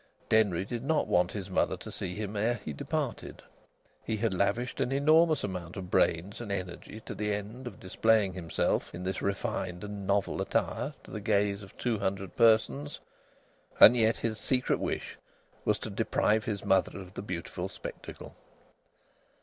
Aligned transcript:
Denry 0.29 0.65
did 0.65 0.83
not 0.83 1.05
want 1.05 1.31
his 1.33 1.51
mother 1.51 1.77
to 1.77 1.91
see 1.91 2.15
him 2.15 2.35
ere 2.35 2.59
he 2.65 2.73
departed. 2.73 3.43
He 4.03 4.17
had 4.17 4.33
lavished 4.33 4.81
an 4.81 4.91
enormous 4.91 5.43
amount 5.43 5.77
of 5.77 5.91
brains 5.91 6.41
and 6.41 6.51
energy 6.51 7.01
to 7.01 7.13
the 7.13 7.31
end 7.31 7.67
of 7.67 7.79
displaying 7.79 8.33
himself 8.33 8.95
in 8.95 9.03
this 9.03 9.21
refined 9.21 9.83
and 9.83 10.07
novel 10.07 10.41
attire 10.41 10.95
to 11.03 11.11
the 11.11 11.21
gaze 11.21 11.61
of 11.61 11.77
two 11.77 11.99
hundred 11.99 12.35
persons, 12.35 12.99
and 13.79 13.95
yet 13.95 14.15
his 14.17 14.39
secret 14.39 14.79
wish 14.79 15.19
was 15.65 15.77
to 15.77 15.91
deprive 15.91 16.45
his 16.45 16.65
mother 16.65 16.97
of 16.99 17.13
the 17.13 17.21
beautiful 17.21 17.69
spectacle. 17.69 18.35